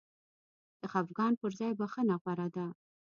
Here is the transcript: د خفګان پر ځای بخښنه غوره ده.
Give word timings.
د 0.79 0.81
خفګان 0.91 1.33
پر 1.41 1.51
ځای 1.59 1.71
بخښنه 1.79 2.15
غوره 2.21 2.47
ده. 2.55 2.67